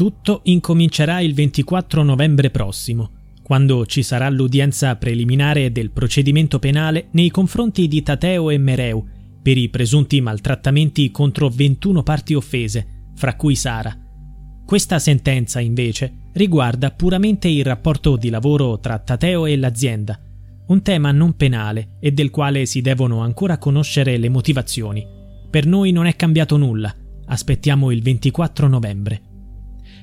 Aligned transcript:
Tutto 0.00 0.40
incomincerà 0.44 1.20
il 1.20 1.34
24 1.34 2.02
novembre 2.02 2.48
prossimo, 2.48 3.10
quando 3.42 3.84
ci 3.84 4.02
sarà 4.02 4.30
l'udienza 4.30 4.96
preliminare 4.96 5.72
del 5.72 5.90
procedimento 5.90 6.58
penale 6.58 7.08
nei 7.10 7.28
confronti 7.28 7.86
di 7.86 8.02
Tateo 8.02 8.48
e 8.48 8.56
Mereu 8.56 9.06
per 9.42 9.58
i 9.58 9.68
presunti 9.68 10.22
maltrattamenti 10.22 11.10
contro 11.10 11.50
21 11.50 12.02
parti 12.02 12.32
offese, 12.32 13.10
fra 13.14 13.36
cui 13.36 13.54
Sara. 13.54 13.94
Questa 14.64 14.98
sentenza, 14.98 15.60
invece, 15.60 16.30
riguarda 16.32 16.92
puramente 16.92 17.48
il 17.48 17.62
rapporto 17.62 18.16
di 18.16 18.30
lavoro 18.30 18.80
tra 18.80 18.98
Tateo 19.00 19.44
e 19.44 19.54
l'azienda, 19.58 20.18
un 20.68 20.80
tema 20.80 21.12
non 21.12 21.36
penale 21.36 21.98
e 22.00 22.12
del 22.12 22.30
quale 22.30 22.64
si 22.64 22.80
devono 22.80 23.20
ancora 23.20 23.58
conoscere 23.58 24.16
le 24.16 24.30
motivazioni. 24.30 25.06
Per 25.50 25.66
noi 25.66 25.92
non 25.92 26.06
è 26.06 26.16
cambiato 26.16 26.56
nulla, 26.56 26.90
aspettiamo 27.26 27.90
il 27.90 28.00
24 28.00 28.66
novembre. 28.66 29.24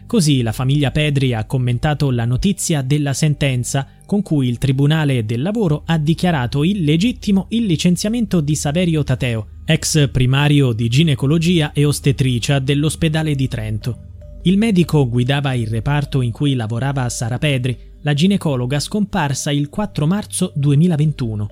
Così 0.08 0.42
la 0.42 0.54
famiglia 0.54 0.92
Pedri 0.92 1.34
ha 1.34 1.44
commentato 1.44 2.12
la 2.12 2.24
notizia 2.24 2.82
della 2.82 3.12
sentenza 3.12 3.86
con 4.06 4.22
cui 4.22 4.48
il 4.48 4.58
Tribunale 4.58 5.26
del 5.26 5.42
Lavoro 5.42 5.84
ha 5.86 5.98
dichiarato 5.98 6.64
illegittimo 6.64 7.48
il 7.50 7.66
licenziamento 7.66 8.40
di 8.40 8.56
Saverio 8.56 9.04
Tateo, 9.04 9.48
ex 9.66 10.10
primario 10.10 10.72
di 10.72 10.88
ginecologia 10.88 11.74
e 11.74 11.84
ostetricia 11.84 12.60
dell'ospedale 12.60 13.36
di 13.36 13.50
Trento. 13.50 14.06
Il 14.44 14.58
medico 14.58 15.10
guidava 15.10 15.54
il 15.54 15.68
reparto 15.68 16.22
in 16.22 16.32
cui 16.32 16.54
lavorava 16.54 17.10
Sara 17.10 17.38
Pedri, 17.38 17.78
la 18.04 18.14
ginecologa 18.14 18.80
scomparsa 18.80 19.52
il 19.52 19.68
4 19.68 20.08
marzo 20.08 20.54
2021. 20.56 21.48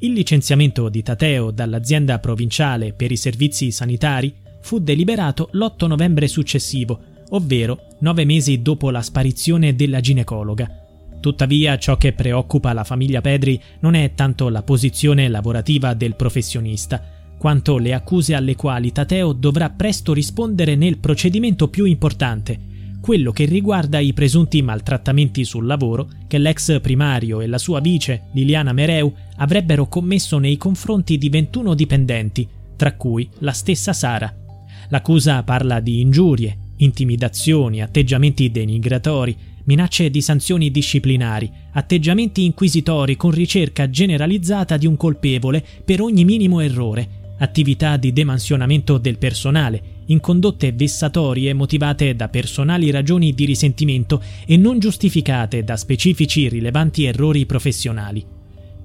Il 0.00 0.12
licenziamento 0.12 0.88
di 0.88 1.04
Tateo 1.04 1.52
dall'azienda 1.52 2.18
provinciale 2.18 2.94
per 2.94 3.12
i 3.12 3.16
servizi 3.16 3.70
sanitari 3.70 4.34
fu 4.60 4.80
deliberato 4.80 5.50
l'8 5.52 5.86
novembre 5.86 6.26
successivo, 6.26 7.11
ovvero 7.32 7.88
nove 8.00 8.24
mesi 8.24 8.62
dopo 8.62 8.90
la 8.90 9.02
sparizione 9.02 9.74
della 9.74 10.00
ginecologa. 10.00 10.68
Tuttavia 11.20 11.78
ciò 11.78 11.96
che 11.96 12.12
preoccupa 12.12 12.72
la 12.72 12.84
famiglia 12.84 13.20
Pedri 13.20 13.60
non 13.80 13.94
è 13.94 14.12
tanto 14.14 14.48
la 14.48 14.62
posizione 14.62 15.28
lavorativa 15.28 15.94
del 15.94 16.16
professionista, 16.16 17.00
quanto 17.38 17.78
le 17.78 17.92
accuse 17.92 18.34
alle 18.34 18.56
quali 18.56 18.92
Tateo 18.92 19.32
dovrà 19.32 19.70
presto 19.70 20.12
rispondere 20.12 20.74
nel 20.74 20.98
procedimento 20.98 21.68
più 21.68 21.84
importante, 21.84 22.70
quello 23.00 23.32
che 23.32 23.46
riguarda 23.46 23.98
i 23.98 24.12
presunti 24.12 24.62
maltrattamenti 24.62 25.44
sul 25.44 25.66
lavoro 25.66 26.08
che 26.28 26.38
l'ex 26.38 26.80
primario 26.80 27.40
e 27.40 27.48
la 27.48 27.58
sua 27.58 27.80
vice, 27.80 28.28
Liliana 28.32 28.72
Mereu, 28.72 29.12
avrebbero 29.38 29.88
commesso 29.88 30.38
nei 30.38 30.56
confronti 30.56 31.18
di 31.18 31.28
21 31.28 31.74
dipendenti, 31.74 32.48
tra 32.76 32.94
cui 32.94 33.28
la 33.38 33.50
stessa 33.50 33.92
Sara. 33.92 34.32
L'accusa 34.88 35.42
parla 35.42 35.80
di 35.80 36.00
ingiurie, 36.00 36.56
intimidazioni, 36.82 37.82
atteggiamenti 37.82 38.50
denigratori, 38.50 39.36
minacce 39.64 40.10
di 40.10 40.20
sanzioni 40.20 40.70
disciplinari, 40.70 41.50
atteggiamenti 41.72 42.44
inquisitori 42.44 43.16
con 43.16 43.30
ricerca 43.30 43.88
generalizzata 43.88 44.76
di 44.76 44.86
un 44.86 44.96
colpevole 44.96 45.64
per 45.84 46.00
ogni 46.00 46.24
minimo 46.24 46.60
errore, 46.60 47.20
attività 47.38 47.96
di 47.96 48.12
demansionamento 48.12 48.98
del 48.98 49.18
personale, 49.18 50.00
in 50.06 50.20
condotte 50.20 50.72
vessatorie 50.72 51.54
motivate 51.54 52.14
da 52.14 52.28
personali 52.28 52.90
ragioni 52.90 53.34
di 53.34 53.44
risentimento 53.44 54.22
e 54.46 54.56
non 54.56 54.78
giustificate 54.78 55.64
da 55.64 55.76
specifici 55.76 56.48
rilevanti 56.48 57.04
errori 57.04 57.46
professionali. 57.46 58.41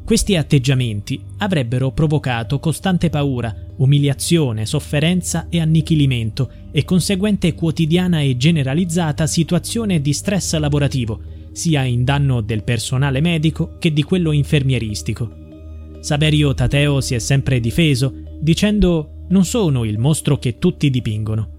Questi 0.07 0.37
atteggiamenti 0.37 1.21
avrebbero 1.39 1.91
provocato 1.91 2.59
costante 2.59 3.09
paura, 3.09 3.53
umiliazione, 3.75 4.65
sofferenza 4.65 5.47
e 5.49 5.59
annichilimento 5.59 6.49
e 6.71 6.85
conseguente 6.85 7.53
quotidiana 7.53 8.21
e 8.21 8.37
generalizzata 8.37 9.27
situazione 9.27 9.99
di 9.99 10.13
stress 10.13 10.55
lavorativo, 10.55 11.19
sia 11.51 11.83
in 11.83 12.05
danno 12.05 12.39
del 12.39 12.63
personale 12.63 13.19
medico 13.19 13.75
che 13.79 13.91
di 13.91 14.01
quello 14.01 14.31
infermieristico. 14.31 15.29
Saverio 15.99 16.53
Tateo 16.53 17.01
si 17.01 17.13
è 17.13 17.19
sempre 17.19 17.59
difeso, 17.59 18.13
dicendo 18.39 19.25
non 19.27 19.43
sono 19.43 19.83
il 19.83 19.97
mostro 19.97 20.39
che 20.39 20.57
tutti 20.57 20.89
dipingono. 20.89 21.49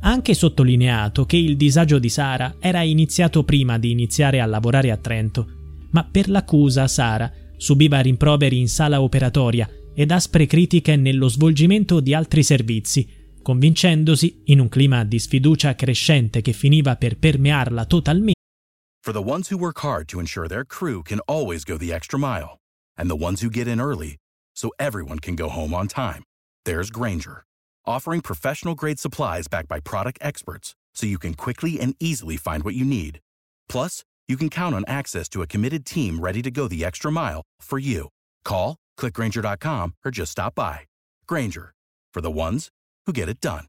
Ha 0.00 0.10
anche 0.10 0.34
sottolineato 0.34 1.24
che 1.24 1.36
il 1.36 1.56
disagio 1.56 2.00
di 2.00 2.08
Sara 2.08 2.56
era 2.58 2.82
iniziato 2.82 3.44
prima 3.44 3.78
di 3.78 3.92
iniziare 3.92 4.40
a 4.40 4.46
lavorare 4.46 4.90
a 4.90 4.96
Trento, 4.96 5.46
ma 5.90 6.02
per 6.02 6.28
l'accusa 6.28 6.88
Sara 6.88 7.32
subiva 7.62 8.00
rimproveri 8.00 8.58
in 8.58 8.66
sala 8.66 9.00
operatoria 9.00 9.70
ed 9.94 10.10
aspre 10.10 10.46
critiche 10.46 10.96
nello 10.96 11.28
svolgimento 11.28 12.00
di 12.00 12.12
altri 12.12 12.42
servizi, 12.42 13.08
convincendosi, 13.40 14.42
in 14.46 14.58
un 14.58 14.68
clima 14.68 15.04
di 15.04 15.20
sfiducia 15.20 15.76
crescente 15.76 16.40
che 16.40 16.52
finiva 16.52 16.96
per 16.96 17.18
permearla 17.18 17.84
totalmente. 17.84 18.40
For 19.00 19.14
the 19.14 19.22
ones 19.22 19.48
who 19.48 19.56
work 19.56 19.78
hard 19.78 20.08
to 20.08 20.18
ensure 20.18 20.48
their 20.48 20.64
crew 20.66 21.02
can 21.02 21.20
always 21.26 21.62
go 21.62 21.76
the 21.76 21.92
extra 21.92 22.18
mile, 22.18 22.58
and 22.96 23.08
the 23.08 23.16
ones 23.16 23.40
who 23.40 23.48
get 23.48 23.68
in 23.68 23.78
early 23.78 24.16
so 24.52 24.70
everyone 24.80 25.20
can 25.20 25.36
go 25.36 25.48
home 25.48 25.72
on 25.72 25.86
time, 25.86 26.24
there's 26.64 26.90
Granger, 26.90 27.44
offering 27.86 28.22
professional 28.22 28.74
grade 28.74 28.98
supplies 28.98 29.46
backed 29.46 29.68
by 29.68 29.78
product 29.78 30.18
experts 30.20 30.74
so 30.94 31.06
you 31.06 31.18
can 31.18 31.34
quickly 31.34 31.78
and 31.78 31.94
easily 32.00 32.36
find 32.36 32.64
what 32.64 32.74
you 32.74 32.84
need. 32.84 33.20
Plus, 33.68 34.02
you 34.28 34.36
can 34.36 34.48
count 34.48 34.74
on 34.74 34.84
access 34.86 35.28
to 35.30 35.42
a 35.42 35.46
committed 35.46 35.84
team 35.84 36.20
ready 36.20 36.42
to 36.42 36.50
go 36.50 36.68
the 36.68 36.84
extra 36.84 37.10
mile 37.10 37.42
for 37.60 37.78
you. 37.78 38.08
Call, 38.44 38.76
clickgranger.com, 38.98 39.94
or 40.04 40.10
just 40.10 40.32
stop 40.32 40.54
by. 40.54 40.86
Granger, 41.26 41.72
for 42.14 42.20
the 42.20 42.30
ones 42.30 42.68
who 43.06 43.12
get 43.12 43.28
it 43.28 43.40
done. 43.40 43.66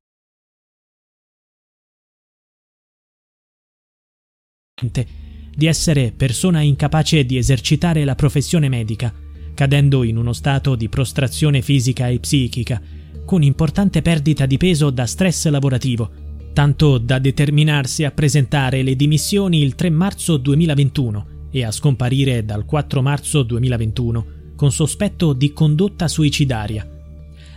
di 5.55 5.67
essere 5.67 6.11
persona 6.11 6.61
incapace 6.61 7.25
di 7.25 7.37
esercitare 7.37 8.03
la 8.03 8.15
professione 8.15 8.69
medica, 8.69 9.13
cadendo 9.53 10.03
in 10.03 10.17
uno 10.17 10.33
stato 10.33 10.75
di 10.75 10.89
prostrazione 10.89 11.61
fisica 11.61 12.07
e 12.07 12.19
psichica, 12.19 12.81
con 13.23 13.43
importante 13.43 14.01
perdita 14.01 14.45
di 14.45 14.57
peso 14.57 14.89
da 14.89 15.05
stress 15.05 15.47
lavorativo, 15.47 16.32
tanto 16.53 16.99
da 16.99 17.19
determinarsi 17.19 18.03
a 18.03 18.11
presentare 18.11 18.83
le 18.83 18.95
dimissioni 18.95 19.61
il 19.61 19.75
3 19.75 19.89
marzo 19.89 20.37
2021 20.37 21.25
e 21.51 21.63
a 21.63 21.71
scomparire 21.71 22.45
dal 22.45 22.63
4 22.65 23.01
marzo 23.01 23.43
2021 23.43 24.25
con 24.55 24.71
sospetto 24.71 25.33
di 25.33 25.51
condotta 25.51 26.07
suicidaria. 26.07 26.87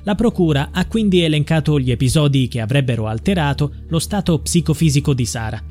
La 0.03 0.15
Procura 0.15 0.71
ha 0.73 0.87
quindi 0.87 1.23
elencato 1.23 1.79
gli 1.79 1.91
episodi 1.91 2.49
che 2.49 2.61
avrebbero 2.61 3.07
alterato 3.07 3.73
lo 3.89 3.99
stato 3.99 4.39
psicofisico 4.41 5.15
di 5.15 5.27
Sara. 5.27 5.63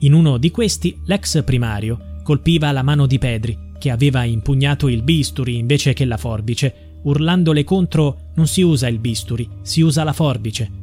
In 0.00 0.12
uno 0.14 0.38
di 0.38 0.50
questi, 0.50 0.98
l'ex 1.04 1.42
primario 1.44 2.18
colpiva 2.22 2.72
la 2.72 2.82
mano 2.82 3.06
di 3.06 3.18
Pedri, 3.18 3.58
che 3.78 3.90
aveva 3.90 4.24
impugnato 4.24 4.88
il 4.88 5.02
bisturi 5.02 5.58
invece 5.58 5.92
che 5.92 6.04
la 6.04 6.16
forbice, 6.16 6.98
urlandole 7.02 7.64
contro 7.64 8.30
non 8.34 8.46
si 8.46 8.62
usa 8.62 8.88
il 8.88 8.98
bisturi, 8.98 9.48
si 9.62 9.80
usa 9.80 10.04
la 10.04 10.12
forbice. 10.12 10.79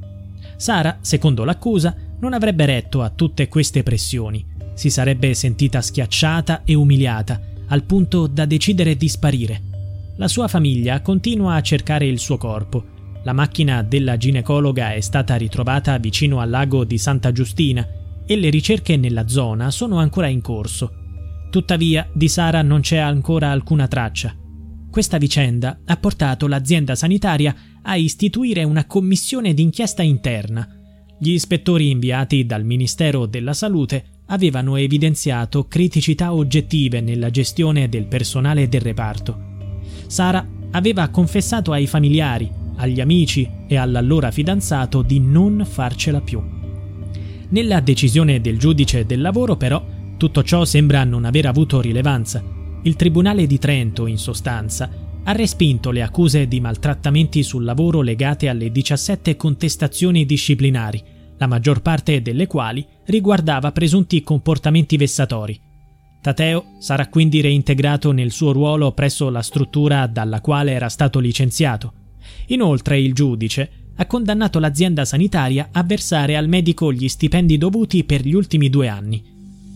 Sara, 0.57 0.97
secondo 1.01 1.43
l'accusa, 1.43 1.95
non 2.19 2.33
avrebbe 2.33 2.65
retto 2.65 3.03
a 3.03 3.09
tutte 3.09 3.47
queste 3.47 3.83
pressioni. 3.83 4.45
Si 4.73 4.89
sarebbe 4.89 5.33
sentita 5.33 5.81
schiacciata 5.81 6.63
e 6.65 6.73
umiliata, 6.73 7.39
al 7.67 7.83
punto 7.83 8.27
da 8.27 8.45
decidere 8.45 8.95
di 8.97 9.07
sparire. 9.07 9.61
La 10.17 10.27
sua 10.27 10.47
famiglia 10.47 11.01
continua 11.01 11.55
a 11.55 11.61
cercare 11.61 12.07
il 12.07 12.19
suo 12.19 12.37
corpo. 12.37 12.95
La 13.23 13.33
macchina 13.33 13.83
della 13.83 14.17
ginecologa 14.17 14.93
è 14.93 14.99
stata 14.99 15.35
ritrovata 15.35 15.97
vicino 15.97 16.39
al 16.39 16.49
lago 16.49 16.83
di 16.83 16.97
Santa 16.97 17.31
Giustina 17.31 17.85
e 18.25 18.35
le 18.35 18.49
ricerche 18.49 18.97
nella 18.97 19.27
zona 19.27 19.69
sono 19.69 19.99
ancora 19.99 20.27
in 20.27 20.41
corso. 20.41 20.91
Tuttavia, 21.51 22.07
di 22.11 22.27
Sara 22.27 22.61
non 22.61 22.81
c'è 22.81 22.97
ancora 22.97 23.51
alcuna 23.51 23.87
traccia. 23.87 24.35
Questa 24.89 25.17
vicenda 25.17 25.79
ha 25.85 25.97
portato 25.97 26.47
l'azienda 26.47 26.95
sanitaria 26.95 27.55
a 27.89 27.95
istituire 27.95 28.63
una 28.63 28.85
commissione 28.85 29.53
d'inchiesta 29.53 30.03
interna. 30.03 30.67
Gli 31.17 31.31
ispettori 31.31 31.89
inviati 31.89 32.45
dal 32.45 32.65
Ministero 32.65 33.25
della 33.25 33.53
Salute 33.53 34.03
avevano 34.25 34.75
evidenziato 34.75 35.67
criticità 35.67 36.33
oggettive 36.33 36.99
nella 36.99 37.29
gestione 37.29 37.87
del 37.87 38.05
personale 38.05 38.67
del 38.67 38.81
reparto. 38.81 39.55
Sara 40.05 40.45
aveva 40.71 41.07
confessato 41.07 41.71
ai 41.71 41.87
familiari, 41.87 42.51
agli 42.75 42.99
amici 42.99 43.49
e 43.67 43.77
all'allora 43.77 44.31
fidanzato 44.31 45.01
di 45.01 45.21
non 45.21 45.65
farcela 45.65 46.19
più. 46.19 46.43
Nella 47.49 47.79
decisione 47.79 48.41
del 48.41 48.59
giudice 48.59 49.05
del 49.05 49.21
lavoro, 49.21 49.55
però, 49.55 49.83
tutto 50.17 50.43
ciò 50.43 50.65
sembra 50.65 51.05
non 51.05 51.23
aver 51.23 51.45
avuto 51.45 51.79
rilevanza. 51.79 52.43
Il 52.83 52.97
Tribunale 52.97 53.47
di 53.47 53.57
Trento, 53.57 54.07
in 54.07 54.17
sostanza, 54.17 54.89
ha 55.27 55.33
respinto 55.33 55.91
le 55.91 56.01
accuse 56.01 56.47
di 56.47 56.61
maltrattamenti 56.61 57.43
sul 57.43 57.65
lavoro 57.65 58.01
legate 58.01 58.47
alle 58.47 58.71
17 58.71 59.35
contestazioni 59.35 60.25
disciplinari, 60.25 61.03
la 61.37 61.47
maggior 61.47 61.81
parte 61.81 62.21
delle 62.21 62.47
quali 62.47 62.85
riguardava 63.05 63.73
presunti 63.73 64.23
comportamenti 64.23 64.95
vessatori. 64.95 65.59
Tateo 66.21 66.77
sarà 66.79 67.07
quindi 67.09 67.41
reintegrato 67.41 68.13
nel 68.13 68.31
suo 68.31 68.53
ruolo 68.53 68.93
presso 68.93 69.29
la 69.29 69.41
struttura 69.41 70.07
dalla 70.07 70.39
quale 70.39 70.71
era 70.71 70.87
stato 70.87 71.19
licenziato. 71.19 71.93
Inoltre 72.47 72.97
il 72.97 73.13
giudice 73.13 73.69
ha 73.95 74.05
condannato 74.05 74.59
l'azienda 74.59 75.03
sanitaria 75.03 75.69
a 75.73 75.83
versare 75.83 76.37
al 76.37 76.47
medico 76.47 76.93
gli 76.93 77.09
stipendi 77.09 77.57
dovuti 77.57 78.05
per 78.05 78.25
gli 78.25 78.33
ultimi 78.33 78.69
due 78.69 78.87
anni. 78.87 79.21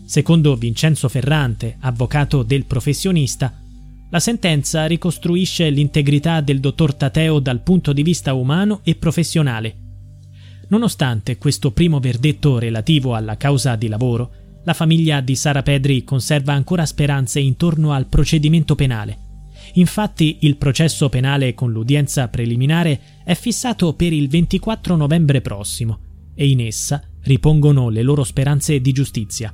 Secondo 0.06 0.56
Vincenzo 0.56 1.10
Ferrante, 1.10 1.76
avvocato 1.82 2.44
del 2.44 2.66
professionista, 2.66 3.61
la 4.12 4.20
sentenza 4.20 4.86
ricostruisce 4.86 5.70
l'integrità 5.70 6.42
del 6.42 6.60
dottor 6.60 6.94
Tateo 6.94 7.40
dal 7.40 7.62
punto 7.62 7.94
di 7.94 8.04
vista 8.04 8.34
umano 8.34 8.82
e 8.84 8.96
professionale. 8.96 9.76
Nonostante 10.68 11.38
questo 11.38 11.72
primo 11.72 12.00
verdetto 12.00 12.60
relativo 12.60 13.16
alla 13.16 13.38
causa 13.38 13.76
di 13.76 13.88
lavoro, 13.88 14.32
la 14.64 14.74
famiglia 14.74 15.22
di 15.22 15.36
Sara 15.36 15.64
Pedri 15.64 16.04
conserva 16.04 16.54
ancora 16.54 16.86
speranze 16.86 17.40
intorno 17.40 17.94
al 17.94 18.08
procedimento 18.08 18.76
penale. 18.76 19.30
Infatti 19.74 20.40
il 20.42 20.58
processo 20.58 21.08
penale 21.08 21.54
con 21.54 21.72
l'udienza 21.72 22.28
preliminare 22.28 23.00
è 23.24 23.34
fissato 23.34 23.94
per 23.94 24.12
il 24.12 24.28
24 24.28 24.96
novembre 24.98 25.40
prossimo 25.40 26.00
e 26.36 26.50
in 26.50 26.60
essa 26.60 27.02
ripongono 27.24 27.88
le 27.90 28.02
loro 28.02 28.26
speranze 28.26 28.82
di 28.82 28.92
giustizia. 28.92 29.54